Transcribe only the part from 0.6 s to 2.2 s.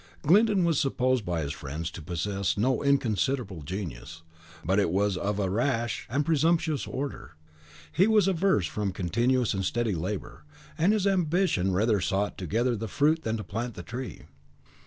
was supposed by his friends to